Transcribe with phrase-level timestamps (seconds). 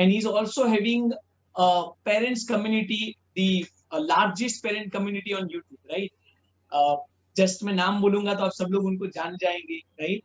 [0.00, 1.12] and he's also having
[1.56, 6.12] a parents community, the uh, largest parent community on YouTube, right?
[6.72, 6.96] Uh,
[7.36, 10.22] just मैं नाम बोलूँगा तो आप सब लोग उनको जान जाएँगे राइट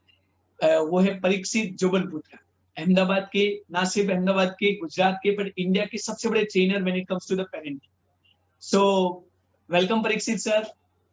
[0.63, 2.39] uh, वो है परीक्षित जोबलपुत्रा
[2.77, 6.95] अहमदाबाद के ना सिर्फ़ अहमदाबाद के गुजरात के बट इंडिया के सबसे बड़े trainer when
[6.95, 7.91] it comes to the parenting
[8.61, 8.81] so
[9.71, 10.65] welcome Parikshit sir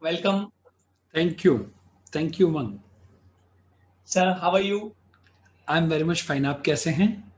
[0.02, 0.46] welcome
[1.16, 1.58] thank you
[2.16, 2.78] thank you मंग
[4.06, 4.94] sir how are you
[5.68, 7.31] I am very much fine आप कैसे हैं?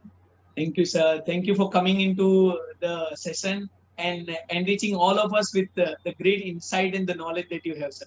[0.57, 1.23] Thank you, sir.
[1.27, 6.15] Thank you for coming into the session and enriching all of us with the, the
[6.15, 8.07] great insight and the knowledge that you have, sir.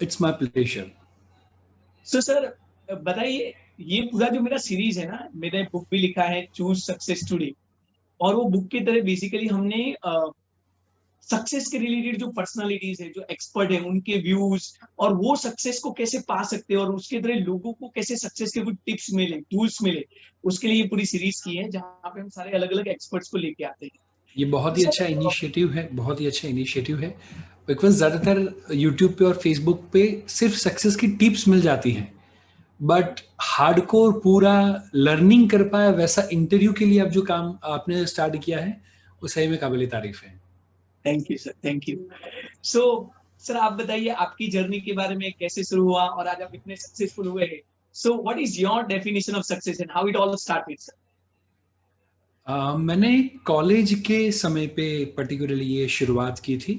[0.00, 0.90] It's my pleasure.
[2.02, 2.54] So, sir,
[2.88, 7.28] बताइए ये पूरा जो मेरा series है ना मैंने book भी लिखा है चूज़ सक्सेस
[7.28, 7.52] टुडे
[8.20, 9.80] और वो बुक की तरह बेसिकली हमने
[11.30, 15.92] सक्सेस के रिलेटेड जो पर्सनालिटीज है, जो एक्सपर्ट है, उनके व्यूज़ और वो सक्सेस को
[15.92, 19.36] कैसे पा सकते हैं और उसके तरह लोगों को कैसे सक्सेस के कुछ टिप्स मिले
[19.36, 20.04] टूल्स मिले,
[20.44, 23.64] उसके लिए पूरी सीरीज़ की है, जहाँ पे हम सारे अलग अलग एक्सपर्ट्स को लेके
[23.64, 23.98] आते हैं।
[24.38, 27.16] ये बहुत ही अच्छा इनिशिएटिव है, बहुत ही अच्छा इनिशिएटिव है।
[27.70, 32.12] ज़्यादातर यूट्यूब पे और फेसबुक पे सिर्फ़ सक्सेस की टिप्स मिल जाती हैं।
[32.82, 38.06] बट हार्ड हार्डकोर पूरा लर्निंग कर पाया, वैसा इंटरव्यू के लिए अब जो काम आपने
[38.06, 38.82] स्टार्ट किया है,
[39.22, 40.45] वो सही में काबिल तारीफ़ है।
[41.06, 41.96] Thank you sir thank you
[42.64, 42.82] so
[43.40, 46.76] sir आप बताइए आपकी जर्नी के बारे में कैसे शुरू हुआ और आज आप इतने
[46.76, 47.60] सक्सेसफुल हुए हैं?
[47.94, 50.94] So what is your definition of success and how it all started sir
[52.78, 56.78] मैंने कॉलेज के समय पे पर्टिकुलरली ये शुरुआत की थी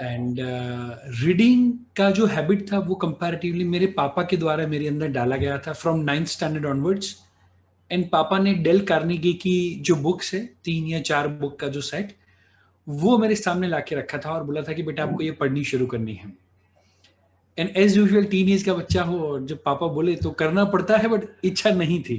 [0.00, 5.08] एंड रीडिंग uh, का जो हैबिट था वो कंपैरेटिवली मेरे पापा के द्वारा मेरे अंदर
[5.08, 7.16] डाला गया था from ninth standard onwards
[7.90, 11.80] and पापा ने डेल कार्नेगी की जो बुक्स है तीन या चार बुक का जो
[11.80, 12.14] सेट
[12.86, 15.64] वो मेरे सामने ला के रखा था और बोला था कि बेटा आपको ये पढ़नी
[15.64, 16.32] शुरू करनी है।
[17.58, 20.96] And as usual teen age का बच्चा हो और जब पापा बोले तो करना पड़ता
[20.96, 22.16] है बट इच्छा नहीं थी।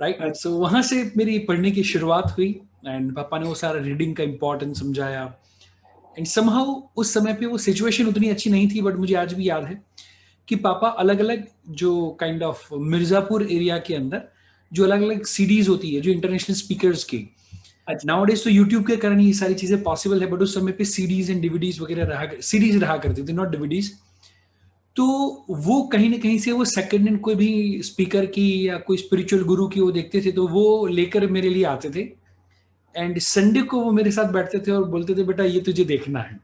[0.00, 0.34] Right right?
[0.34, 2.48] सो so, वहाँ से मेरी पढ़ने की शुरुआत हुई
[2.86, 5.34] एंड पापा ने वो सारा रीडिंग का इम्पोर्टेंस समझाया।
[6.18, 9.48] एंड समहाउ उस समय पे वो सिचुएशन उतनी अच्छी नहीं थी बट मुझे आज भी
[9.48, 9.82] याद है
[10.48, 14.22] कि पापा अलग अलग जो काइंड ऑफ़ मिर्जापुर एरिया के अंदर
[14.72, 17.18] जो अलग अलग सीडीज होती है जो इंटरनेशनल स्पीकर्स की
[17.88, 20.84] नाउ डेज़ तो यूट्यूब के कारण ये सारी चीज़ें पॉसिबल है बट उस समय पे
[20.84, 23.92] सीडीज एंड डिविडीज वगैरह रहा सीडीज रहा करती थी नॉट डिविडीज
[24.96, 25.04] तो
[25.50, 29.42] वो कहीं ना कहीं से वो सेकंड हैंड कोई भी स्पीकर की या कोई स्पिरिचुअल
[29.44, 32.00] गुरु की वो देखते थे तो वो लेकर मेरे लिए आते थे।
[32.94, 36.20] एंड संडे को वो मेरे साथ बैठते थे और बोलते थे बेटा ये तुझे देखना
[36.20, 36.38] है।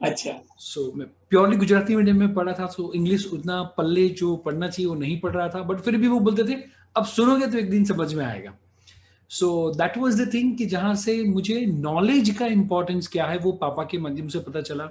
[0.00, 4.08] अच्छा। सो so, मैं प्योरली गुजराती मीडियम में पढ़ा था सो so इंग्लिश उतना पल्ले
[4.08, 6.60] जो पढ़ना चाहिए वो नहीं पढ़ रहा था बट फिर भी वो बोलते थे
[6.96, 8.58] अब सुनोगे तो एक दिन समझ में आएगा।
[9.30, 13.52] So that was the thing कि जहाँ से मुझे नॉलेज का इंपॉर्टेंस क्या है वो
[13.62, 14.88] पापा के माध्यम से पता चला।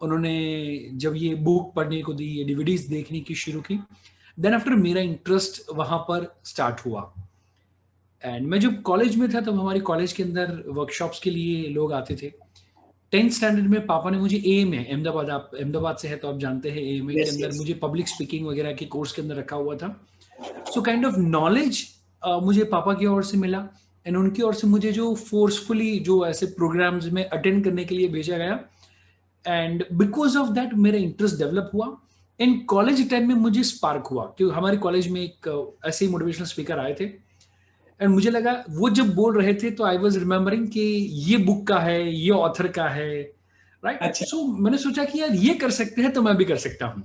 [0.00, 3.78] उन्होंने जब ये बुक पढ़ने को दी ये डिविडीज देखने की शुरू की
[4.38, 7.12] देन आफ्टर मेरा इंटरेस्ट वहाँ पर स्टार्ट हुआ।
[8.22, 11.92] एंड मैं जब कॉलेज में था तब हमारे कॉलेज के अंदर वर्कशॉप्स के लिए लोग
[11.92, 12.32] आते थे।
[13.12, 16.28] टेंथ स्टैंडर्ड में पापा ने मुझे ए एम में अहमदाबाद आप अहमदाबाद से है तो
[16.28, 17.58] आप जानते हैं ए में yes, के अंदर yes.
[17.58, 19.88] मुझे पब्लिक स्पीकिंग वगैरह के कोर्स के अंदर रखा हुआ था।
[20.74, 21.82] सो काइंड ऑफ़ नॉलेज
[22.42, 23.66] मुझे पापा की ओर से मिला
[24.06, 28.08] एंड उनकी ओर से मुझे जो फोर्सफुली जो ऐसे प्रोग्राम्स में अटेंड करने के लिए
[28.08, 28.60] भेजा गया
[29.46, 31.96] एंड बिकॉज़ ऑफ़ दैट मेरा इंटरेस्ट डेवलप हुआ
[32.40, 35.48] एंड कॉलेज टाइम में मुझे स्पार्क हुआ क्योंकि हमारे कॉलेज में एक
[35.86, 39.84] ऐसे ही मोटिवेशनल स्पीकर आए थे एंड मुझे लगा वो जब बोल रहे थे तो
[39.84, 40.80] आई वॉज़ रिमेम्बरिंग कि
[41.26, 43.10] ये बुक का है ये ऑथर का है
[43.82, 44.14] राइट right?
[44.14, 46.56] सो अच्छा। so, मैंने सोचा कि यार ये कर सकते हैं तो मैं भी कर
[46.56, 47.02] सकता हूँ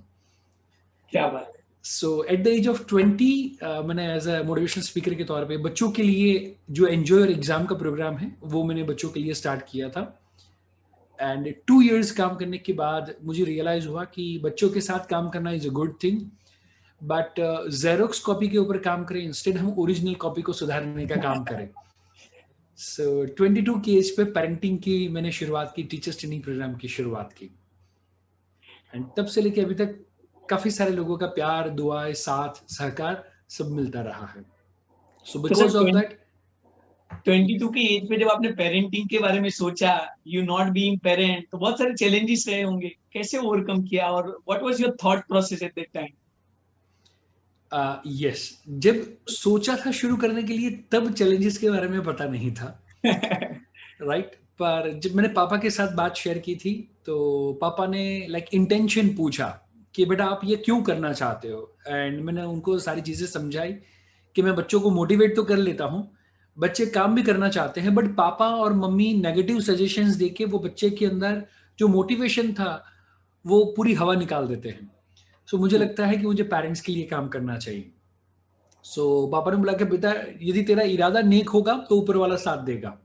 [1.12, 1.57] क्या बात
[1.88, 3.34] so at the age of twenty
[3.64, 7.76] मैंने एज अ मोटिवेशनल स्पीकर के तौर पे बच्चों के लिए जो एंजॉय एग्ज़ाम का
[7.76, 10.02] प्रोग्राम है, वो मैंने बच्चों के लिए स्टार्ट किया था।
[11.20, 15.30] एंड टू इयर्स काम करने के बाद मुझे रियलाइज़ हुआ कि बच्चों के साथ काम
[15.30, 16.20] करना is a good thing
[17.02, 17.40] but
[17.76, 21.70] xerox copy के ऊपर काम करें इंस्टेड हम ओरिजिनल कॉपी को सुधारने का काम करें।
[22.80, 26.88] सो ट्वेंटी टू की एज पे पेरेंटिंग की मैंने शुरुआत की टीचर्स ट्रेनिंग प्रोग्राम की
[26.88, 27.50] शुरुआत की।
[28.96, 29.96] एंड तब से लेके अभी तक
[30.50, 34.46] काफ़ी सारे लोगों का प्यार दुआएँ साथ सहकार सब मिलता रहा है।
[35.24, 36.20] सो बिकॉज़ ऑफ़ दैट
[37.28, 41.48] 22 की एज पे जब आपने पेरेंटिंग के बारे में सोचा यू नॉट बीइंग पेरेंट
[41.52, 45.64] तो बहुत सारे चैलेंजेस रहे होंगे। कैसे ओवरकम किया और what was your thought process
[45.64, 46.08] at that time
[48.08, 52.52] yes जब सोचा था शुरू करने के लिए तब चैलेंजेस के बारे में पता नहीं
[52.52, 54.42] था। Right right?
[54.62, 57.16] पर जब मैंने पापा के साथ बात शेयर की थी तो
[57.62, 59.67] पापा ने लाइक like, इंटेंशन पूछा
[59.98, 61.62] कि बेटा आप ये क्यों करना चाहते हो?
[61.88, 63.72] एंड मैंने उनको सारी चीज़ें समझाई
[64.36, 66.08] कि मैं बच्चों को मोटिवेट तो कर लेता हूँ
[66.58, 70.90] बच्चे काम भी करना चाहते हैं बट पापा और मम्मी नेगेटिव सजेशंस देके वो बच्चे
[70.90, 71.42] के अंदर
[71.80, 72.72] जो मोटिवेशन था
[73.46, 74.90] वो पूरी हवा निकाल देते हैं।
[75.48, 77.92] सो so, मुझे लगता है कि मुझे पेरेंट्स के लिए काम करना चाहिए।
[78.86, 82.36] सो so, पापा ने बोला कि बेटा यदि तेरा इरादा नेक होगा तो ऊपर वाला
[82.38, 82.98] साथ देगा।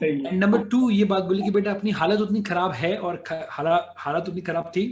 [0.00, 3.22] एंड नंबर टू ये बात बोली कि बेटा अपनी हालत उतनी खराब है और
[3.98, 4.84] हालत उतनी खराब थी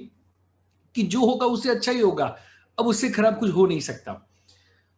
[0.95, 2.37] कि जो होगा उससे अच्छा ही होगा।
[2.79, 4.29] अब उससे खराब कुछ हो नहीं सकता।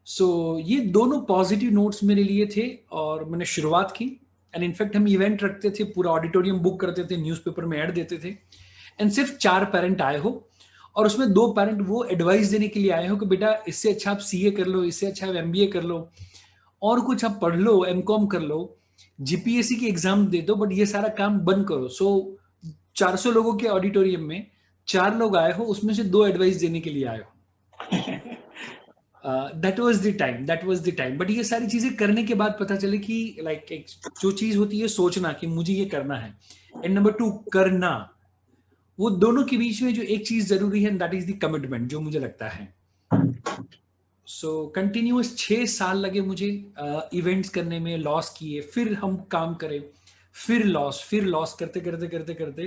[0.07, 4.05] सो so, ये दोनों पॉजिटिव नोट्स मेरे लिए थे और मैंने शुरुआत की।
[4.55, 8.19] एंड इनफैक्ट हम इवेंट रखते थे पूरा ऑडिटोरियम बुक करते थे न्यूज़पेपर में ऐड देते
[8.25, 8.29] थे।
[9.01, 10.31] एंड सिर्फ़ चार पेरेंट आए हो
[10.97, 14.11] और उसमें दो पेरेंट वो एडवाइस देने के लिए आए हो कि बेटा इससे अच्छा
[14.11, 16.09] आप सीए कर लो इससे अच्छा आप एम कर लो।
[16.83, 18.77] और कुछ आप पढ़ लो एम कर लो
[19.21, 23.55] जीपीएससी की एग्ज़ाम दे दो बट ये सारा काम बंद करो। सो so, 400 लोगों
[23.55, 24.47] के ऑडिटोरियम में
[24.89, 27.31] चार लोग आए हो उसमें से दो एडवाइस देने के लिए आए हो।
[29.55, 32.57] That was the time that was the time but ये सारी चीज़ें करने के बाद
[32.61, 36.35] पता चले कि लाइक like, जो चीज़ होती है सोचना कि मुझे ये करना है।
[36.85, 37.93] एंड नंबर टू करना।
[38.99, 42.01] वो दोनों के बीच में जो एक चीज़ ज़रूरी है दैट इज़ द कमिटमेंट जो
[42.01, 42.73] मुझे लगता है।
[44.27, 46.47] सो so, कंटिन्यूस छह साल लगे मुझे
[47.15, 49.83] इवेंट्स uh, करने में लॉस किए फिर हम काम करें
[50.37, 52.67] फिर लॉस फिर लॉस करते करते करते करते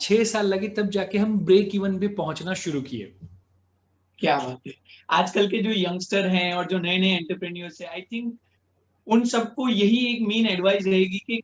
[0.00, 3.12] छह साल लगे तब जाके हम ब्रेक इवन पे पहुँचना शुरू किए।
[4.18, 4.72] क्या बात है।
[5.10, 8.38] आजकल के जो यंगस्टर हैं और जो नए नए एंटरप्रेन्योर्स है आई थिंक
[9.06, 11.40] उन सबको यही एक मेन एडवाइस रहेगी कि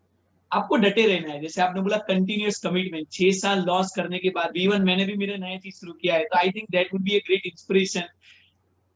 [0.52, 4.56] आपको डटे रहना है। जैसे आपने बोला कंटिन्यूस कमिटमेंट छह साल लॉस करने के बाद
[4.56, 7.16] इवन मैंने भी मेरे नया चीज़ शुरू किया है तो I think that would be
[7.16, 8.08] a great inspiration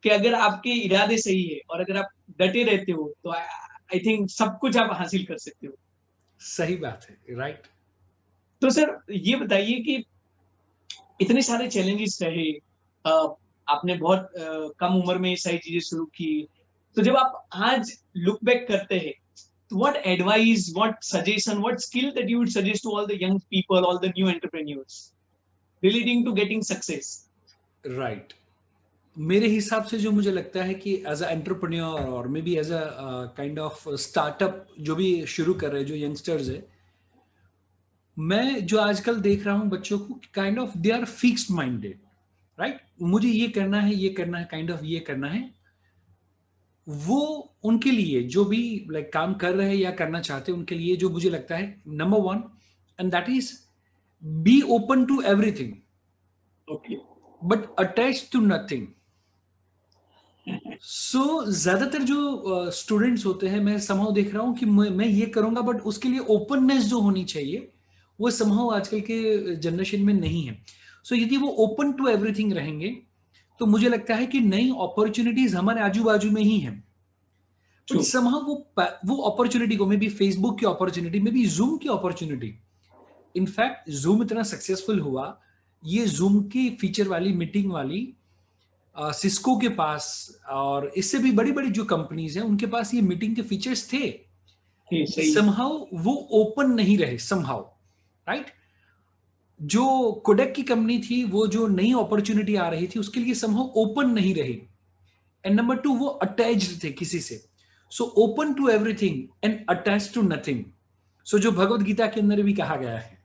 [0.05, 2.09] कि अगर आपके इरादे सही है और अगर आप
[2.41, 5.75] डटे रहते हो तो आई थिंक सब कुछ आप हासिल कर सकते हो।
[6.41, 7.63] सही बात है राइट
[8.63, 10.05] तो सर, ये बताइए कि
[11.21, 12.51] इतने सारे चैलेंजेस रहे
[13.67, 14.31] आपने बहुत
[14.81, 16.49] कम उम्र में ये सारी चीज़ें शुरू की।
[16.97, 19.13] तो जब आप आज लुक बैक करते हैं
[19.71, 23.41] तो what advice what suggestion what skill that you would suggest to all the young
[23.51, 25.01] people all the new entrepreneurs
[25.83, 27.13] relating to getting success
[27.85, 28.33] right
[29.17, 32.83] मेरे हिसाब से जो मुझे लगता है कि एज एंटरप्रेन्योर और maybe as a
[33.37, 36.78] kind of startup जो भी शुरू कर रहे हैं, जो यंगस्टर्स है
[38.19, 41.99] मैं जो आजकल देख रहा हूँ बच्चों को kind of they are fixed minded
[42.61, 45.55] right मुझे ये करना है ये करना है काइंड kind ऑफ़ of ये करना है।
[46.89, 50.59] वो उनके लिए जो भी लाइक like, काम कर रहे हैं या करना चाहते हैं
[50.59, 52.43] उनके लिए जो मुझे लगता है number one
[53.01, 53.53] and that is
[54.25, 55.73] be open to everything
[56.73, 56.97] okay
[57.47, 58.87] but attach to nothing
[60.83, 65.07] so ज़्यादातर जो स्टूडेंट्स uh, होते हैं मैं समाव देख रहा हूँ कि मैं, मैं
[65.07, 67.73] ये करूँगा बट उसके लिए ओपननेस जो होनी चाहिए
[68.21, 70.59] वो समहाउ आजकल के जनरेशन में नहीं है।
[71.05, 72.97] सो so, यदि वो ओपन टू एवरीथिंग रहेंगे
[73.61, 76.83] तो मुझे लगता है कि नई अपॉर्चुनिटीज़ हमारे आजू बाजू में ही है।
[77.89, 78.55] समहा वो
[79.07, 82.53] वो अपॉर्चुनिटी को मे बी फेसबुक की अपॉर्चुनिटी मे बी जूम की अपॉर्चुनिटी
[83.35, 85.25] इनफैक्ट जूम इतना सक्सेसफुल हुआ
[85.83, 88.03] ये जूम की फीचर वाली मीटिंग वाली
[88.97, 90.07] सिस्को के पास
[90.51, 94.07] और इससे भी बड़ी बड़ी जो कंपनीज़ हैं उनके पास ये मीटिंग के फीचर्स थे।
[95.35, 97.65] समहाउ वो ओपन नहीं रहे समहाउ
[98.29, 98.51] राइट
[99.61, 103.73] जो कोडेक की कंपनी थी वो जो नई अपॉर्चुनिटी आ रही थी उसके लिए समहाउ
[103.77, 104.61] ओपन नहीं रही।
[105.45, 107.41] एंड नंबर टू वो अटैच थे किसी से।
[107.93, 110.65] So open to everything and attach to nothing
[111.27, 113.19] so जो भगवत गीता के अंदर भी कहा गया है।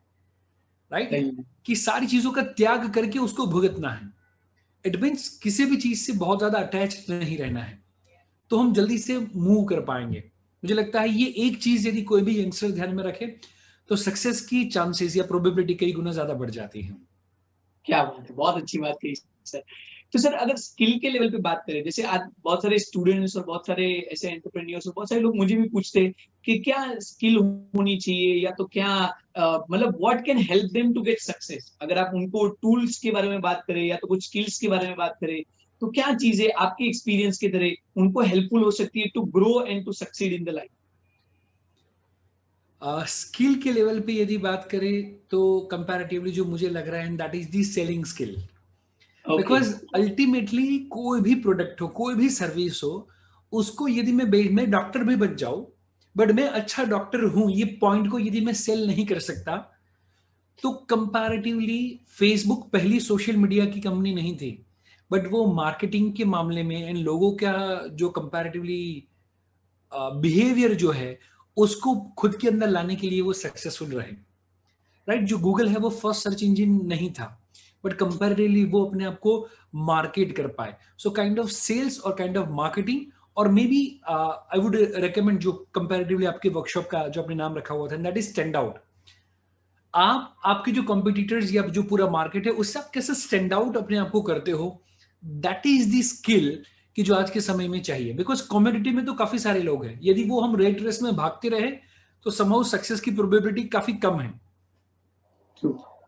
[0.92, 1.46] Right right?
[1.66, 4.12] कि सारी चीज़ों का त्याग करके उसको भुगतना है।
[4.86, 7.82] इट मीन्स किसी भी चीज़ से बहुत ज़्यादा अटैच नहीं रहना है।
[8.52, 10.24] तो हम जल्दी से मूव कर पाएँगे।
[10.64, 13.26] मुझे लगता है ये एक चीज़ यदि कोई भी यंगस्टर ध्यान में रखे
[13.90, 16.96] तो सक्सेस की चांसेस या प्रोबेबिलिटी कई गुना ज़्यादा बढ़ जाती है।
[17.88, 19.64] क्या बात है, बहुत अच्छी बात कही सर।
[20.14, 23.44] तो सर, अगर स्किल के लेवल पे बात करें, जैसे आज बहुत सारे स्टूडेंट्स और
[23.46, 26.12] बहुत सारे ऐसे एंटरप्रेन्योर्स और बहुत सारे लोग मुझे भी पूछते हैं
[26.46, 28.90] कि क्या स्किल होनी चाहिए या तो क्या
[29.36, 33.42] मतलब what can help them to get success अगर आप उनको टूल्स के बारे में
[33.42, 35.42] बात करें या तो कुछ स्किल्स के बारे में बात करें
[35.82, 39.84] तो क्या चीज़ें आपके एक्सपीरियंस के तरह उनको हेल्पफुल हो सकती है to grow and
[39.86, 40.70] to succeed in the life
[42.86, 47.18] skill uh, के लेवल पे यदि बात करें तो कंपैरेटिवली जो मुझे लग रहा है
[47.18, 48.36] that is the selling skill
[49.30, 53.10] because ultimately कोई भी प्रोडक्ट हो कोई भी सर्विस हो
[53.52, 55.74] उसको यदि मैं मैं डॉक्टर भी बन जाऊँ
[56.18, 59.80] बट मैं अच्छा डॉक्टर हूँ ये पॉइंट को यदि मैं सेल नहीं कर सकता
[60.62, 64.66] तो कंपैरेटिवली फेसबुक पहली सोशल मीडिया की कंपनी नहीं थी.
[65.12, 69.08] बट वो मार्केटिंग के मामले में एंड लोगों का जो कंपैरेटिवली
[69.96, 74.12] बिहेवियर uh, जो है उसको खुद के अंदर लाने के लिए वो सक्सेसफुल रहे।
[75.08, 75.30] Right right?
[75.30, 77.40] जो गूगल है वो फ़र्स्ट सर्च इंजिन नहीं था
[77.84, 82.38] बट कंपेरेटिवली वो अपने आप को मार्केट कर पाए। सो काइंड ऑफ़ सेल्स और काइंड
[82.38, 83.02] ऑफ़ मार्केटिंग
[83.38, 87.74] और may be I would recommend जो कंपेरेटिवली आपके वर्कशॉप का जो आपने नाम रखा
[87.74, 88.76] हुआ था दैट इज़ स्टैंड आउट
[89.94, 93.98] आप, आपके जो कॉम्पिटिटर्स या जो पूरा मार्केट है उससे आप कैसे स्टैंड आउट अपने
[93.98, 94.82] आप को करते हो?
[95.24, 96.64] दैट इज़ द स्किल
[96.96, 100.00] कि जो आज के समय में चाहिए। बिकॉज़ कॉम्युनिटी में तो काफ़ी सारे लोग हैं।
[100.04, 101.72] यदि वो हम रेट रेस में भागते रहे
[102.26, 104.34] तो समहाउ सक्सेस की प्रोबेबिलिटी काफ़ी कम है।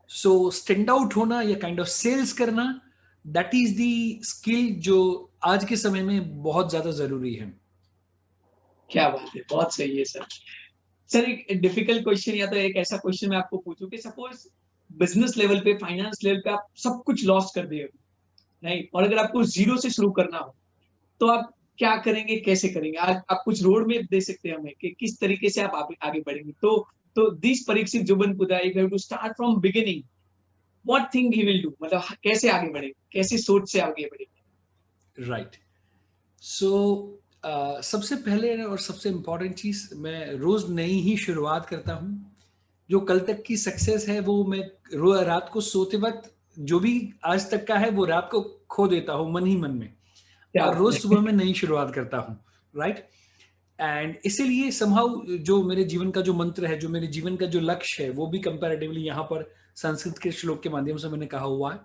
[0.09, 2.63] सो स्टैंड आउट होना या काइंड ऑफ़ सेल्स करना
[3.25, 4.97] दैट इज़ दी स्किल जो
[5.43, 7.53] आज के समय में बहुत ज़्यादा ज़रूरी है।
[8.89, 10.25] क्या बात है बहुत सही है सर।
[11.09, 14.47] सर एक डिफ़िकल्ट क्वेश्चन या तो एक ऐसा क्वेश्चन मैं आपको पूछूँ कि सपोज़
[14.89, 17.87] बिज़नेस लेवल पे फाइनेंस लेवल पे आप सब कुछ लॉस कर दिए
[18.63, 20.55] नहीं और अगर आपको ज़ीरो से शुरू करना हो
[21.19, 22.97] तो आप क्या करेंगे कैसे करेंगे?
[22.97, 26.19] आज आप कुछ रोड मैप दे सकते हैं हमें कि किस तरीके से आप आगे
[26.19, 30.03] बढ़ेंगे। तो तो दिस परीक्षित जुबन पुदा you have to start from beginning
[30.85, 32.93] what thing he will do मतलब कैसे आगे बढ़ेंगे?
[33.11, 35.29] कैसे सोच से आगे बढ़ेंगे?
[35.29, 35.55] राइट.
[36.41, 36.71] सो
[37.45, 42.31] uh, सबसे पहले और सबसे इंपॉर्टेंट चीज़ मैं रोज नई ही शुरुआत करता हूँ।
[42.89, 44.61] जो कल तक की सक्सेस है वो मैं
[45.25, 49.13] रात को सोते वक्त जो भी आज तक का है वो रात को खो देता
[49.13, 49.93] हूँ मन ही मन में।
[50.59, 52.37] और रोज सुबह में नई शुरुआत करता हूँ
[52.73, 53.07] राइट
[53.79, 57.59] एंड इसीलिए समहाउ जो मेरे जीवन का जो मंत्र है जो मेरे जीवन का जो
[57.59, 61.45] लक्ष्य है वो भी कंपेरेटिवली यहाँ पर संस्कृत के श्लोक के माध्यम से मैंने कहा
[61.45, 61.79] हुआ है।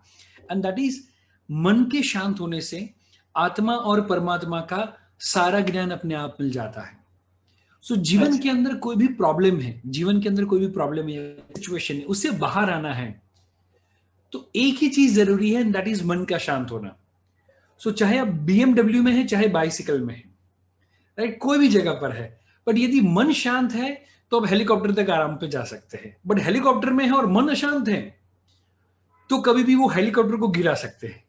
[0.50, 1.00] एंड दैट इज़
[1.48, 2.88] मन के शांत होने से
[3.34, 4.86] आत्मा और परमात्मा का
[5.20, 6.98] सारा ज्ञान अपने आप मिल जाता है।
[7.84, 10.68] सो so, जीवन अच्छा। के अंदर कोई भी प्रॉब्लम है जीवन के अंदर कोई भी
[10.72, 13.10] प्रॉब्लम है सिचुएशन है उससे बाहर आना है
[14.32, 16.96] तो एक ही चीज़ ज़रूरी है दैट इज़ मन का शांत होना।
[17.80, 20.22] सो so, चाहे आप बीएमडब्ल्यू में है चाहे बाइसिकल में है
[21.18, 22.28] राइट कोई भी जगह पर है।
[22.66, 23.90] बट यदि मन शांत है
[24.32, 27.48] तो आप हेलीकॉप्टर तक आराम पे जा सकते हैं। बट हेलीकॉप्टर में है और मन
[27.48, 28.02] अशांत है
[29.30, 31.24] तो कभी भी वो हेलीकॉप्टर को गिरा सकते हैं।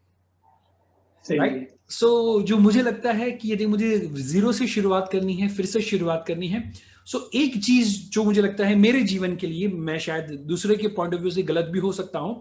[1.25, 5.47] राइट सो so, जो मुझे लगता है कि यदि मुझे ज़ीरो से शुरुआत करनी है
[5.49, 6.71] फिर से शुरुआत करनी है
[7.05, 10.75] सो so, एक चीज़ जो मुझे लगता है मेरे जीवन के लिए मैं शायद दूसरे
[10.75, 12.35] के पॉइंट ऑफ़ व्यू से गलत भी हो सकता हूँ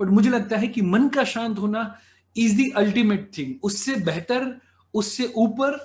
[0.00, 1.82] बट मुझे लगता है कि मन का शांत होना
[2.36, 4.54] इज़ द अल्टीमेट थिंग उससे बेहतर
[4.94, 5.78] उससे ऊपर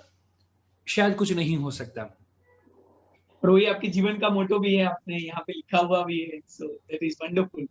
[0.87, 2.03] शायद कुछ नहीं हो सकता।
[3.43, 6.39] और वही आपके जीवन का मोटो भी है आपने यहाँ पे लिखा हुआ भी है
[6.47, 7.67] सो दैट इज़ वंडरफुल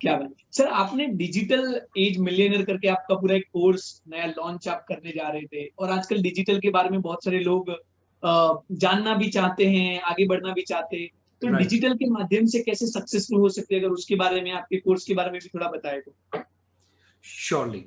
[0.00, 4.84] क्या बात सर आपने डिजिटल एज मिलियनर करके आपका पूरा एक कोर्स नया लॉन्च आप
[4.88, 7.74] करने जा रहे थे और आजकल डिजिटल के बारे में बहुत सारे लोग
[8.22, 11.08] जानना भी चाहते हैं आगे बढ़ना भी चाहते हैं।
[11.42, 11.58] तो right.
[11.58, 15.04] डिजिटल के माध्यम से कैसे सक्सेसफुल हो सकते हैं अगर उसके बारे में आपके कोर्स
[15.04, 16.12] के बारे में भी थोड़ा बताए तो?
[17.24, 17.84] श्योरली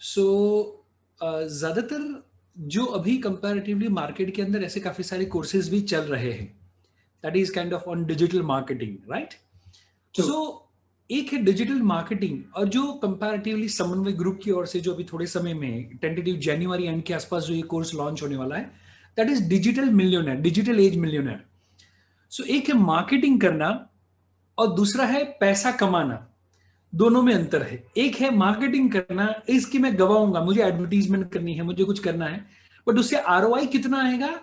[0.00, 0.84] सो
[1.20, 2.22] ज़्यादातर
[2.56, 6.46] जो अभी कंपैरेटिवली मार्केट के अंदर ऐसे काफ़ी सारे कोर्सेज भी चल रहे हैं
[7.24, 9.34] that is kind of on digital marketing right
[10.14, 10.38] so
[11.10, 15.26] एक है डिजिटल मार्केटिंग और जो कंपैरेटिवली समन्वय ग्रुप की ओर से जो अभी थोड़े
[15.26, 18.64] समय में टेंटेटिव जनवरी एंड के आसपास जो ये कोर्स लॉन्च होने वाला है
[19.16, 21.40] that is digital millionaire digital age millionaire
[22.32, 23.68] so एक है मार्केटिंग करना
[24.58, 26.24] और दूसरा है पैसा कमाना.
[26.92, 31.62] दोनों में अंतर है। एक है मार्केटिंग करना इसकी मैं गवाऊँगा मुझे एडवर्टीजमेंट करनी है
[31.64, 32.44] मुझे कुछ करना है
[32.86, 34.38] बट उससे आर कितना आएगा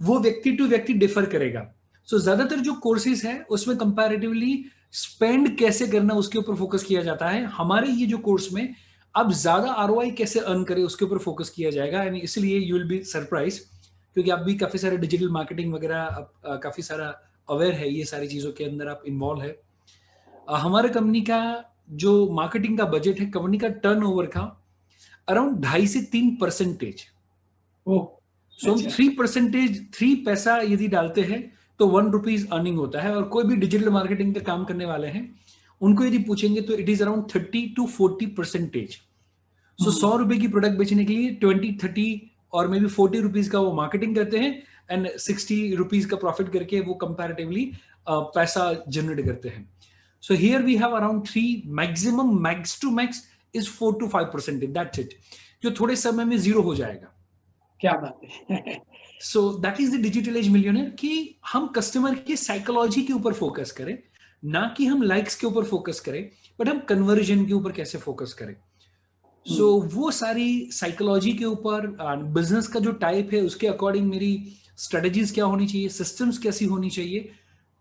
[0.00, 1.60] वो व्यक्ति टू व्यक्ति डिफर करेगा।
[2.08, 7.02] सो so, ज़्यादातर जो कोर्सेज है उसमें कंपैरेटिवली स्पेंड कैसे करना उसके ऊपर फोकस किया
[7.02, 8.74] जाता है। हमारे ये जो कोर्स में
[9.14, 12.86] अब ज़्यादा आरओआई कैसे अर्न करे उसके ऊपर फोकस किया जाएगा एंड इसलिए यू विल
[12.88, 13.60] बी सरप्राइज़
[14.16, 16.26] क्योंकि आप भी काफ़ी सारे डिजिटल मार्केटिंग वगैरह
[16.62, 17.06] काफ़ी सारा
[17.48, 19.56] अवेयर है ये सारी चीज़ों के अंदर आप इन्वॉल्व है।
[20.50, 21.40] हमारे कंपनी का
[21.88, 24.40] जो मार्केटिंग का बजट है कंपनी का टर्नओवर का
[25.28, 27.04] अराउंड ढाई से तीन परसेंटेज
[27.86, 33.14] सो हम थ्री परसेंटेज थ्री पैसा यदि डालते हैं तो वन रुपीज़ अर्निंग होता है
[33.16, 35.34] और कोई भी डिजिटल मार्केटिंग का काम करने वाले हैं
[35.80, 39.00] उनको यदि पूछेंगे तो it is around thirty to forty percentage
[39.78, 43.50] so सौ रुपए की प्रोडक्ट बेचने के लिए ट्वेंटी थर्टी और मे बी फोर्टी रुपीज़
[43.50, 47.70] का वो मार्केटिंग करते हैं एंड सिक्सटी रुपीज़ का प्रॉफिट करके वो कंपेरेटिवली
[48.08, 49.73] पैसा जनरेट करते हैं।
[50.26, 53.22] So here we have around three maximum max to max
[53.54, 55.14] is four to five percentage that's it
[55.62, 57.10] जो थोड़े समय में ज़ीरो हो जाएगा।
[57.80, 58.80] क्या बात है?
[59.22, 63.70] So that is the digital age millionaire कि हम कस्टमर की साइकोलॉजी के ऊपर फोकस
[63.70, 63.98] करें
[64.44, 68.32] ना कि हम लाइक्स के ऊपर फोकस करें बट हम कन्वर्जन के ऊपर कैसे फोकस
[68.32, 68.54] करें।
[69.46, 69.94] सो so, hmm.
[69.94, 71.86] वो सारी साइकोलॉजी के ऊपर
[72.34, 76.90] बिज़नेस का जो टाइप है उसके अकॉर्डिंग मेरी स्ट्रेटजीज क्या होनी चाहिए सिस्टम्स कैसी होनी
[76.90, 77.20] चाहिए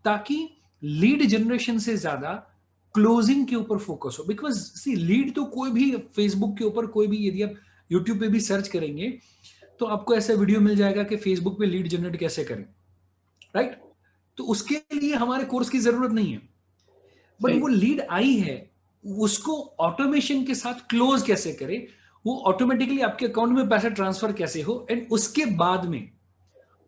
[0.06, 0.38] ताकि
[0.84, 2.32] लीड जनरेशन से ज़्यादा
[2.96, 7.08] क्लोजिंग के ऊपर फोकस हो। बिकॉज़ सी लीड तो कोई भी फेसबुक के ऊपर कोई
[7.08, 7.54] भी यदि आप
[7.92, 9.10] यूट्यूब पे भी सर्च करेंगे
[9.80, 12.63] तो आपको ऐसा वीडियो मिल जाएगा कि फेसबुक पे लीड जनरेट कैसे करें।
[13.56, 13.82] Right right?
[14.38, 16.42] तो उसके लिए हमारे कोर्स की ज़रूरत नहीं है।
[17.40, 18.56] बट वो लीड आई है
[19.04, 21.86] उसको ऑटोमेशन के साथ क्लोज कैसे करें
[22.25, 26.10] वो ऑटोमेटिकली आपके अकाउंट में पैसा ट्रांसफ़र कैसे हो एंड उसके बाद में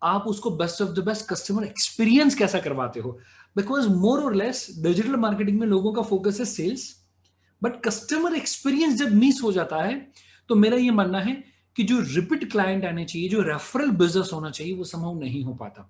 [0.01, 3.17] आप उसको best of the best customer experience कैसा करवाते हो।
[3.55, 6.93] बिकॉज़ मोर और लेस डिजिटल मार्केटिंग में लोगों का फोकस है सेल्स
[7.61, 9.95] बट कस्टमर एक्सपीरियंस जब मिस हो जाता है
[10.49, 11.33] तो मेरा ये मानना है
[11.75, 15.53] कि जो रिपीट क्लाइंट आने चाहिए जो रेफरल बिज़नेस होना चाहिए वो संभव नहीं हो
[15.53, 15.89] पाता।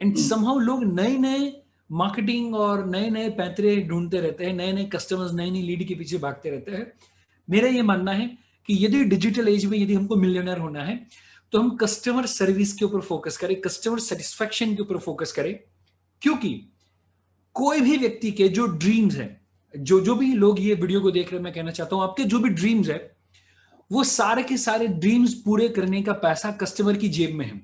[0.00, 1.52] एंड संभव लोग नए नए
[1.90, 5.94] मार्केटिंग और नए नए पैतरे ढूंढते रहते हैं नए नए कस्टमर्स नई नई लीड के
[5.94, 6.92] पीछे भागते रहते हैं।
[7.48, 8.26] मेरा ये मानना है
[8.68, 10.96] कि यदि डिजिटल एज में यदि हमको मिलियनर होना है
[11.52, 15.58] तो हम कस्टमर सर्विस के ऊपर फोकस करें कस्टमर सेटिस्फेक्शन के ऊपर फोकस करें।
[16.22, 16.50] क्योंकि
[17.54, 19.40] कोई भी व्यक्ति के जो ड्रीम्स हैं
[19.74, 22.24] जो जो भी लोग ये वीडियो को देख रहे हैं मैं कहना चाहता हूँ आपके
[22.24, 23.16] जो भी ड्रीम्स है
[23.90, 27.60] वो सारे के सारे ड्रीम्स पूरे करने का पैसा कस्टमर की जेब में है।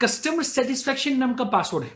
[0.00, 1.90] कस्टमर सेटिस्फेक्शन नाम का पासवर्ड है।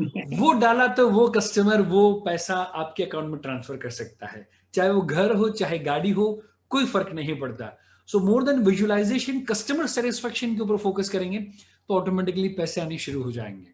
[0.38, 4.90] वो डाला तो वो कस्टमर वो पैसा आपके अकाउंट में ट्रांसफ़र कर सकता है। चाहे
[4.90, 9.86] वो घर हो चाहे गाड़ी हो कोई फ़र्क नहीं पड़ता। So more than visualization customer
[9.86, 13.72] satisfaction के ऊपर फोकस करेंगे तो ऑटोमेटिकली पैसे आने शुरू हो जाएँगे।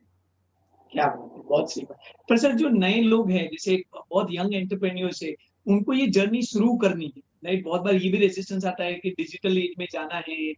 [0.92, 1.06] क्या
[1.48, 1.84] बहुत सही
[2.30, 5.34] पर सर, जो नए लोग हैं, जैसे बहुत यंग एंटरप्रेन्योर्स है,
[5.66, 9.10] उनको ये जर्नी शुरू करनी है राइट बहुत बार ये भी रेजिस्टेंस आता है कि
[9.10, 10.50] डिजिटल एज में जाना है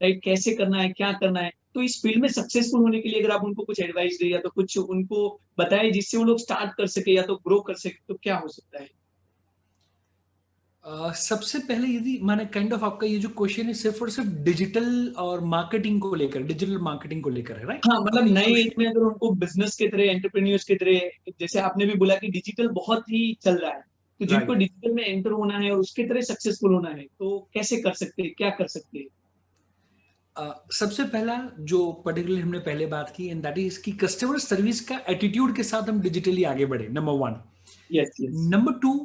[0.00, 1.52] राइट कैसे करना है, क्या करना है?
[1.74, 4.38] तो इस फ़ील्ड में सक्सेसफुल होने के लिए अगर आप उनको कुछ एडवाइस दे या
[4.40, 7.98] तो कुछ उनको बताए जिससे वो लोग स्टार्ट कर सके या तो ग्रो कर सके
[8.08, 8.99] तो क्या हो सकता है?
[10.84, 14.28] Uh, सबसे पहले यदि माने काइंड ऑफ़ आपका ये जो क्वेश्चन है सिर्फ़ और सिर्फ़
[14.44, 14.86] डिजिटल
[15.18, 18.86] और मार्केटिंग को लेकर डिजिटल मार्केटिंग को लेकर है राइट हाँ मतलब नए एज में
[18.86, 23.10] अगर उनको बिज़नेस के तरह एंटरप्रेन्योर्स के तरह जैसे आपने भी बोला कि डिजिटल बहुत
[23.10, 23.82] ही चल रहा है
[24.20, 27.80] तो जिनको डिजिटल में एंटर होना है और उसके तरह सक्सेसफुल होना है तो कैसे
[27.82, 29.06] कर सकते हैं क्या कर सकते हैं?
[30.36, 34.80] Uh, सबसे पहला जो पर्टिकुलरली हमने पहले बात की एंड दैट इज़ कि कस्टमर सर्विस
[34.88, 37.40] का एटीट्यूड के साथ हम डिजिटली आगे बढ़े नंबर वन
[38.50, 38.98] नंबर टू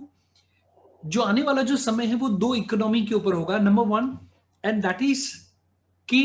[1.06, 4.18] जो आने वाला जो समय है वो दो इकोनॉमी के ऊपर होगा number one
[4.64, 5.26] and that is
[6.10, 6.22] कि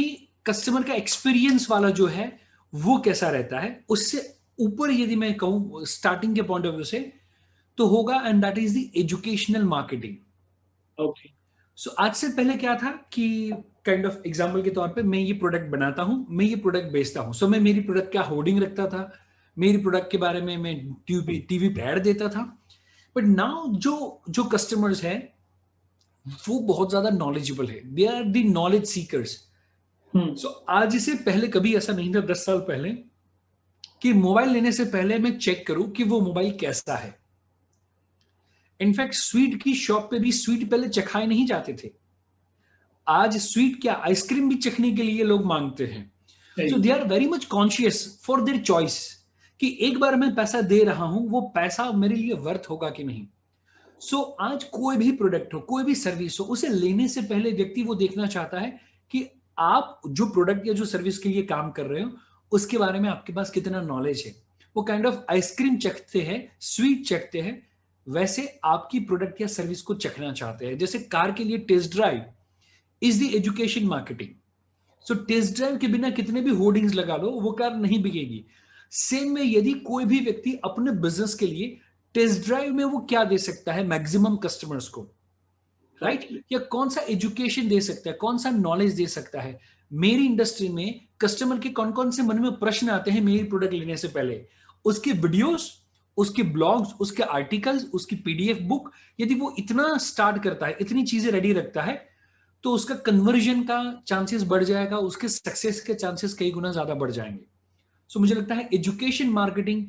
[0.46, 2.38] कस्टमर का एक्सपीरियंस वाला जो है
[2.72, 3.84] वो कैसा रहता है?
[3.88, 7.12] उससे ऊपर यदि मैं कहूँ स्टार्टिंग के पॉइंट ऑफ़ व्यू से
[7.78, 11.28] तो होगा and that is the educational marketing okay
[11.76, 13.52] so आज से पहले क्या था कि
[13.86, 17.20] काइंड ऑफ़ एग्ज़ाम्पल के तौर पे मैं ये प्रोडक्ट बनाता हूँ मैं ये प्रोडक्ट बेचता
[17.20, 19.12] हूँ। सो so, मैं मेरी प्रोडक्ट का होर्डिंग रखता था?
[19.58, 20.74] मेरी प्रोडक्ट के बारे में मैं
[21.06, 22.59] टीवी टीवी पे ऐड देता था।
[23.16, 25.18] बट नाउ जो जो कस्टमर्स है
[26.26, 27.80] वो बहुत ज़्यादा नॉलेजेबल है.
[27.84, 29.38] They are the knowledge seekers
[30.14, 32.90] so आज से पहले कभी ऐसा नहीं था दस साल पहले
[34.02, 37.18] कि मोबाइल लेने से पहले मैं चेक करूँ कि वो मोबाइल कैसा है.
[38.80, 41.90] इनफैक्ट स्वीट की शॉप पे भी स्वीट पहले चखाए नहीं जाते थे.
[43.06, 46.10] आज स्वीट क्या आइसक्रीम भी चखने के लिए लोग मांगते हैं.
[46.56, 48.98] So they are very much conscious for their choice
[49.60, 53.04] कि एक बार मैं पैसा दे रहा हूँ वो पैसा मेरे लिए वर्थ होगा कि
[53.04, 53.26] नहीं?
[54.00, 57.50] सो so, आज कोई भी प्रोडक्ट हो कोई भी सर्विस हो उसे लेने से पहले
[57.52, 58.70] व्यक्ति वो देखना चाहता है
[59.10, 59.26] कि
[59.58, 62.10] आप जो प्रोडक्ट या जो सर्विस के लिए काम कर रहे हो
[62.52, 64.34] उसके बारे में आपके पास कितना नॉलेज है।
[64.76, 67.60] वो काइंड ऑफ़ आइसक्रीम चखते हैं स्वीट चखते हैं
[68.06, 72.24] वैसे आपकी प्रोडक्ट या सर्विस को चखना चाहते हैं। जैसे कार के लिए test drive
[73.02, 74.28] is the education marketing
[75.06, 78.44] so test drive के बिना कितने भी होर्डिंग्स लगा लो वो कार नहीं बिकेगी।
[78.90, 81.78] सेम में यदि कोई भी व्यक्ति अपने बिज़नेस के लिए
[82.14, 83.86] टेस्ट ड्राइव में वो क्या दे सकता है?
[83.86, 85.02] मैक्सिमम कस्टमर्स को।
[86.02, 86.44] Right right?
[86.52, 88.16] या कौन सा एजुकेशन दे सकता है?
[88.16, 89.58] कौन सा नॉलेज दे सकता है?
[89.92, 93.72] मेरी इंडस्ट्री में कस्टमर के कौन कौन से मन में प्रश्न आते हैं मेरी प्रोडक्ट
[93.72, 94.46] लेने से पहले?
[94.84, 95.82] उसके वीडियोस
[96.16, 101.32] उसके ब्लॉग्स उसके आर्टिकल्स उसकी पीडीएफ बुक यदि वो इतना स्टार्ट करता है इतनी चीज़ें
[101.32, 102.08] रेडी रखता है
[102.64, 107.10] तो उसका कन्वर्जन का चांसेस बढ़ जाएगा उसके सक्सेस के चांसेस कई गुना ज़्यादा बढ़
[107.10, 107.59] जाएँगे।
[108.10, 109.84] सो मुझे लगता है education marketing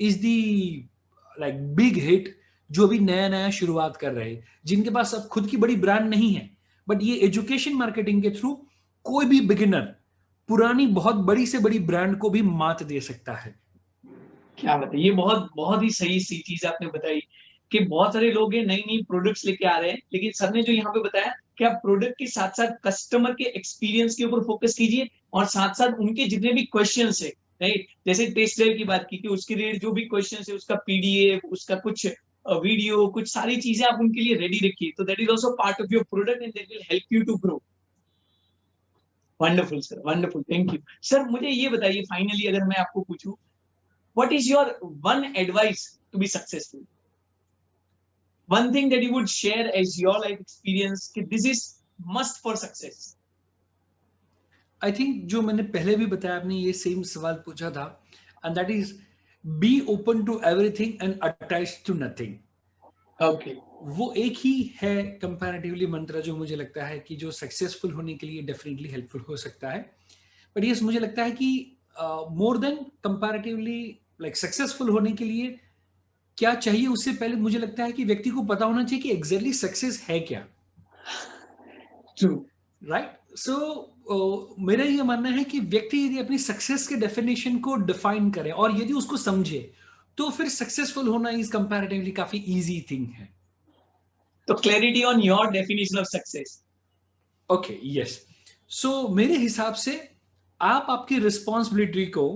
[0.00, 0.88] is the
[1.36, 2.34] like big hit
[2.70, 6.08] जो अभी नया नया शुरुआत कर रहे हैं, जिनके पास अब खुद की बड़ी ब्रांड
[6.08, 6.50] नहीं है।
[6.88, 8.54] बट ये एजुकेशन मार्केटिंग के थ्रू
[9.06, 9.94] कोई भी बिगिनर
[10.48, 13.54] पुरानी बहुत बड़ी से बड़ी ब्रांड को भी मात दे सकता है।
[14.58, 17.20] क्या बताइए ये बहुत बहुत ही सही सी चीज़ आपने बताई
[17.72, 20.62] कि बहुत सारे लोग हैं नई नई प्रोडक्ट्स लेके आ रहे हैं, लेकिन सर ने
[20.62, 24.42] जो यहाँ पे बताया कि आप प्रोडक्ट के साथ साथ कस्टमर के एक्सपीरियंस के ऊपर
[24.44, 28.84] फोकस कीजिए और साथ साथ उनके जितने भी क्वेश्चन है राइट जैसे टेस्ट ड्राइव की
[28.84, 32.06] बात की थी उसके रिलेटेड जो भी क्वेश्चन है, उसका पीडीएफ उसका कुछ
[32.62, 35.94] वीडियो कुछ सारी चीज़ें आप उनके लिए रेडी रखिए। तो that is also part of
[35.94, 37.62] your product and that will help you to grow
[39.40, 43.32] wonderful sir wonderful thank you sir मुझे ये बताइए फाइनली अगर मैं आपको पूछूँ
[44.16, 46.86] what is your one advice to be successful
[48.48, 51.82] one thing that you would share as your life experience कि this is
[52.16, 53.15] must for success.
[54.84, 58.02] I think जो मैंने पहले भी बताया आपने ये सेम सवाल पूछा था
[58.46, 58.92] and that is
[59.44, 62.34] be open to everything and attach to nothing
[63.24, 68.14] okay वो एक ही है कंपैरेटिवली मंत्र जो मुझे लगता है कि जो सक्सेसफुल होने
[68.14, 69.78] के लिए डेफिनेटली हेल्पफुल हो सकता है।
[70.56, 71.78] बट यस मुझे लगता है कि
[72.30, 75.58] more than comparatively like successful होने के लिए
[76.38, 79.50] क्या चाहिए उससे पहले मुझे लगता है कि व्यक्ति को पता होना चाहिए कि एग्जैक्टली
[79.50, 80.46] exactly सक्सेस है क्या।
[82.18, 82.46] ट्रू
[82.82, 87.74] राइट सो so, मेरा ये मानना है कि व्यक्ति यदि अपनी सक्सेस के डेफिनेशन को
[87.86, 89.58] डिफाइन करे और यदि उसको समझे
[90.18, 93.28] तो फिर सक्सेसफुल होना इज़ कंपैरेटिवली काफ़ी इजी थिंग है।
[94.48, 96.60] तो clarity on your definition of success
[97.50, 98.20] okay yes
[98.70, 99.98] so मेरे हिसाब से
[100.60, 102.28] आप आपकी रिस्पॉन्सिबिलिटी को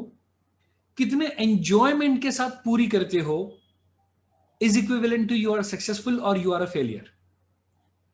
[0.99, 3.39] कितने एंजॉयमेंट के साथ पूरी करते हो
[4.61, 7.11] is equivalent to you are successful और you are a failure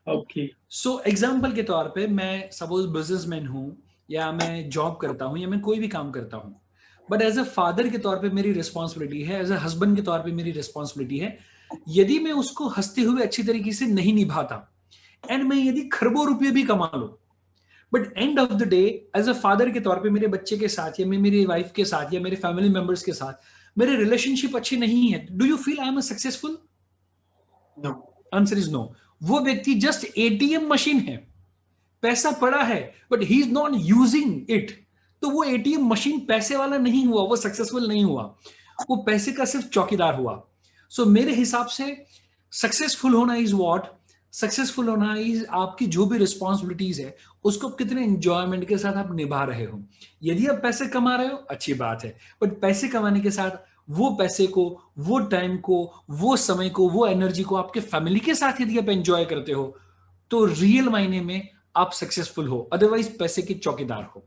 [0.06, 3.76] okay so example के तौर पे मैं सपोज़ बिजनेसमैन हूँ
[4.10, 6.60] या मैं जॉब करता हूँ या मैं कोई भी काम करता हूँ।
[7.10, 10.18] बट एज अ फादर के तौर पे मेरी रिस्पॉन्सिबिलिटी है एज अ हस्बैंड के तौर
[10.18, 11.38] पे मेरी रिस्पॉन्सिबिलिटी है
[11.88, 14.74] यदि मैं उसको हँसते हुए अच्छी तरीके से नहीं निभाता
[15.30, 17.06] एंड मैं यदि खरबों रुपये भी कमा लो
[17.92, 18.82] but end of the day
[19.16, 21.84] as a father के तौर पे मेरे बच्चे के साथ या मैं मेरी वाइफ के
[21.84, 25.80] साथ या मेरे फैमिली मेंबर्स के साथ मेरे रिलेशनशिप अच्छी नहीं है do you feel
[25.80, 26.58] I am successful
[27.76, 27.92] no
[28.34, 31.16] answer is no वो व्यक्ति जस्ट एटीएम मशीन है।
[32.02, 34.70] पैसा पड़ा है but he is not using it
[35.22, 38.22] तो वो एटीएम मशीन पैसे वाला नहीं हुआ वो सक्सेसफुल नहीं हुआ।
[38.90, 40.42] वो पैसे का सिर्फ़ चौकीदार हुआ।
[40.90, 42.04] सो so, मेरे हिसाब से
[42.52, 43.86] सक्सेसफुल होना इज़ वॉट
[44.32, 49.44] सक्सेसफुल होना इज़ आपकी जो भी रिस्पॉन्सिबिलिटीज है उसको कितने इंजॉयमेंट के साथ आप निभा
[49.44, 49.82] रहे हो।
[50.22, 53.50] यदि आप पैसे कमा रहे हो अच्छी बात है। बट पैसे कमाने के साथ
[53.88, 58.34] वो पैसे को वो टाइम को वो समय को वो एनर्जी को आपके फैमिली के
[58.34, 59.76] साथ यदि आप एंजॉय करते हो
[60.30, 64.26] तो रियल मायने में आप सक्सेसफुल हो अदरवाइज़ पैसे के चौकीदार हो।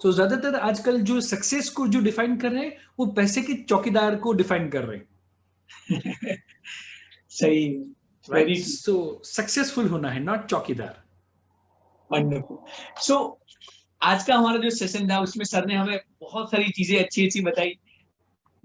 [0.00, 3.54] सो so, ज़्यादातर आजकल जो सक्सेस को जो डिफाइन कर रहे हैं वो पैसे के
[3.62, 5.06] चौकीदार को डिफाइन कर रहे हैं।
[7.30, 7.68] सही।
[8.30, 11.02] राइट सो सक्सेसफुल होना है नॉट चौकीदार।
[12.10, 12.58] वंडरफुल
[13.00, 13.56] सो so,
[14.02, 17.40] आज का हमारा जो सेशन था उसमें सर ने हमें बहुत सारी चीज़ें अच्छी अच्छी
[17.40, 17.78] बताई।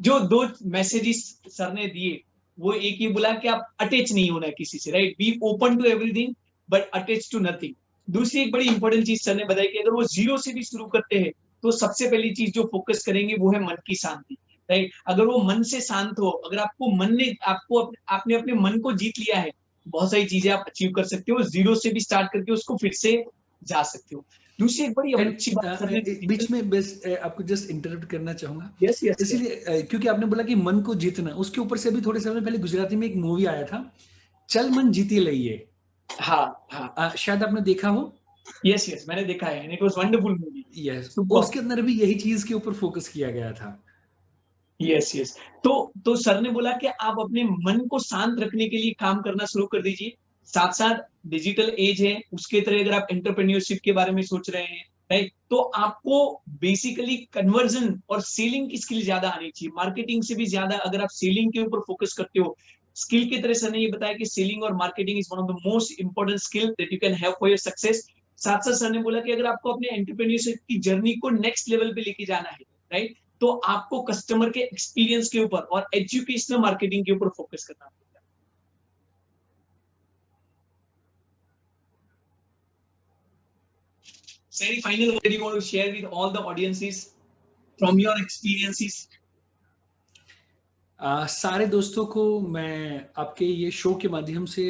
[0.01, 2.21] जो दो मैसेजेस सर ने दिए,
[2.57, 5.85] वो एक ही बोला कि आप अटैच नहीं होना किसी से right be open to
[5.85, 6.33] everything
[6.69, 7.73] but attach to nothing
[8.07, 10.85] दूसरी एक बड़ी इंपॉर्टेंट चीज़ सर ने बताई कि अगर वो ज़ीरो से भी शुरू
[10.87, 11.31] करते हैं
[11.63, 14.37] तो सबसे पहली चीज़ जो फोकस करेंगे, वो है मन की शांति
[14.69, 18.79] राइट अगर वो मन से शांत हो, अगर आपको मन ने, आपको आपने अपने मन
[18.79, 19.51] को जीत लिया है,
[19.87, 22.91] बहुत सारी चीज़ें आप अचीव कर सकते हो ज़ीरो से भी स्टार्ट करके उसको फिर
[22.93, 23.15] से
[23.63, 24.26] जा सकते हो।
[24.60, 29.04] दूसरी एक बड़ी अच्छी बात uh, बीच में बस आपको जस्ट इंटरप्ट करना चाहूँगा। यस
[29.04, 32.41] यस इसलिए क्योंकि आपने बोला कि मन को जीतना उसके ऊपर से अभी थोड़े समय
[32.41, 33.84] पहले गुजराती में एक मूवी आया था
[34.50, 35.67] चल मन जीती लइए।
[36.10, 38.13] हाँ हाँ। शायद आपने देखा हो?
[38.65, 42.45] यस यस मैंने देखा है it was wonderful movie yes उसके अंदर भी यही चीज़
[42.47, 43.78] के ऊपर फोकस किया गया था।
[44.80, 48.78] यस यस तो तो सर ने बोला कि आप अपने मन को शांत रखने के
[48.78, 50.17] लिए काम करना शुरू कर दीजिए।
[50.53, 50.95] साथ साथ
[51.27, 55.31] डिजिटल एज है, उसके तरह अगर आप एंटरप्रेन्योरशिप के बारे में सोच रहे हैं राइट
[55.49, 56.17] तो आपको
[56.59, 59.71] बेसिकली कन्वर्जन और सेलिंग की स्किल ज़्यादा आनी चाहिए?
[59.75, 62.55] मार्केटिंग से भी ज़्यादा अगर आप सेलिंग के ऊपर फोकस करते हो
[62.95, 65.55] स्किल की तरह सर ने ये बताया कि सेलिंग और marketing is one of the
[65.65, 68.05] most important skill that you can have for your success
[68.39, 71.93] साथ साथ सर ने बोला कि अगर आपको अपने एंटरप्रेन्योरशिप की जर्नी को नेक्स्ट लेवल
[71.93, 77.05] पे लेके जाना है राइट तो आपको कस्टमर के एक्सपीरियंस के ऊपर और एजुकेशनल मार्केटिंग
[77.05, 78.00] के ऊपर फोकस करना। पड़ेगा
[84.62, 87.13] Sari, final word you want to share with all the audiences
[87.80, 89.08] from your experiences?
[91.00, 94.65] Uh, सारे दोस्तों को मैं आपके ये शो के माध्यम से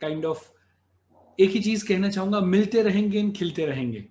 [0.00, 4.04] काइंड kind ऑफ़ of एक ही चीज़ कहना चाहूँगा मिलते रहेंगे खिलते रहेंगे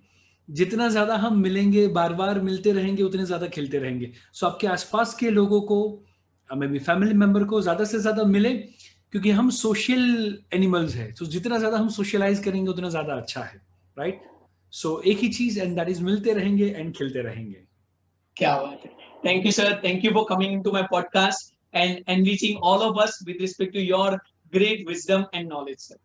[0.48, 4.66] जितना ज़्यादा हम मिलेंगे बार बार मिलते रहेंगे उतने ज़्यादा खिलते रहेंगे सो so, आपके
[4.66, 5.82] आसपास के लोगों को
[6.50, 11.24] मे बी फैमिली मेंबर को ज़्यादा से ज़्यादा मिले क्योंकि हम सोशल एनिमल्स है तो
[11.24, 13.62] so, जितना ज़्यादा हम सोशलाइज करेंगे उतना ज़्यादा अच्छा है
[13.98, 14.39] राइट right?
[14.72, 17.62] सो so, एक ही चीज़ एंड दैट इज़ मिलते रहेंगे एंड खिलते रहेंगे।
[18.36, 18.90] क्या बात है।
[19.24, 23.18] Thank you sir thank you for coming to my podcast and enriching all of us
[23.26, 24.16] with respect to your
[24.52, 25.96] great wisdom and knowledge sir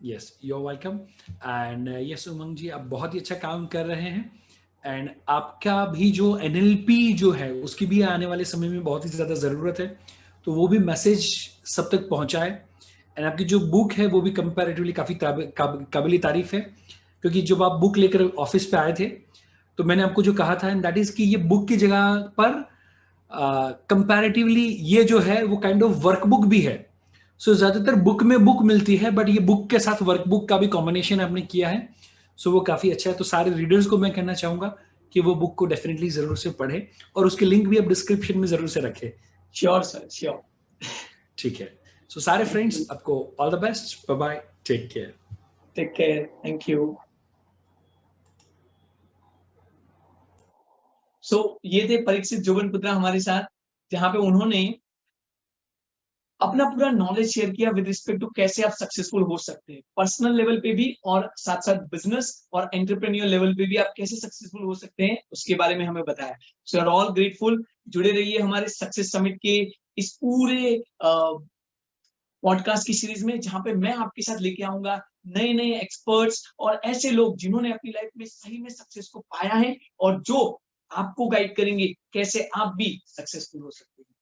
[0.00, 0.98] yes you are welcome
[1.44, 4.30] and yes Umang ji आप बहुत ही अच्छा काम कर रहे हैं।
[4.84, 9.10] And आपका भी जो एनएलपी जो है उसकी भी आने वाले समय में बहुत ही
[9.10, 9.86] ज़्यादा ज़रूरत है।
[10.46, 11.24] तो वो भी मैसेज
[11.66, 12.50] सब तक पहुँचाए।
[13.16, 16.60] एंड आपकी जो बुक है वो भी कंपैरेटिवली काफ़ी काबिल तारीफ़ है।
[17.24, 19.06] क्योंकि जब आप बुक लेकर ऑफ़िस पे आए थे
[19.78, 22.64] तो मैंने आपको जो कहा था दैट इज़ कि ये बुक की जगह पर
[23.30, 26.76] कंपैरेटिवली uh, ये जो है वो काइंड ऑफ़ वर्कबुक भी है।
[27.40, 30.56] सो so, ज़्यादातर बुक में बुक मिलती है बट ये बुक के साथ वर्कबुक का
[30.58, 31.88] भी कॉम्बिनेशन आपने किया है।
[32.38, 34.74] सो so, वो काफ़ी अच्छा है। तो सारे रीडर्स को मैं कहना चाहूँगा
[35.14, 38.46] कि वो बुक को डेफिनेटली ज़रूर से पढ़े और उसके लिंक भी आप डिस्क्रिप्शन में
[38.48, 39.10] ज़रूर से रखें।
[39.54, 40.40] श्योर सर श्योर
[41.38, 41.66] ठीक है।
[42.10, 45.14] सो so, सारे फ्रेंड्स आपको all the best bye bye take care
[45.76, 46.96] take care thank you
[51.28, 53.44] so so, ये थे परीक्षित जोगन पुत्रा हमारे साथ
[53.92, 54.62] जहाँ पे उन्होंने
[56.40, 60.36] अपना पूरा नॉलेज शेयर किया विद रिस्पेक्ट टू कैसे आप सक्सेसफुल हो सकते हैं। पर्सनल
[60.36, 64.62] लेवल पे भी और साथ साथ बिज़नेस और एंटरप्रेन्योर लेवल पे भी आप कैसे सक्सेसफुल
[64.62, 68.68] हो सकते हैं उसके बारे में हमें बताया। सो आर ऑल ग्रेटफुल जुड़े रहिए हमारे
[68.68, 69.56] सक्सेस समिट के
[69.98, 70.82] इस पूरे
[72.42, 76.80] पॉडकास्ट की सीरीज़ में जहाँ पे मैं आपके साथ लेके आऊँगा नए नए एक्सपर्ट्स और
[76.84, 80.60] ऐसे लोग जिन्होंने अपनी लाइफ में सही में सक्सेस को पाया है और जो
[80.92, 84.14] आपको गाइड करेंगे कैसे आप भी सक्सेसफुल हो सकते हैं।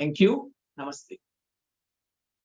[0.00, 1.29] थैंक यू नमस्ते।